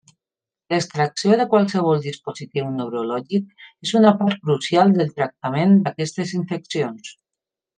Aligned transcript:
L'extracció 0.73 1.35
de 1.41 1.45
qualsevol 1.51 2.01
dispositiu 2.05 2.71
neurològic 2.79 3.53
és 3.89 3.93
una 4.01 4.15
part 4.23 4.41
crucial 4.49 4.97
del 4.97 5.13
tractament 5.21 5.77
d'aquestes 5.85 6.35
infeccions. 6.43 7.15